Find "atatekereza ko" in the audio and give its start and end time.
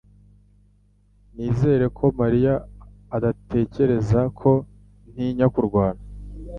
3.15-4.51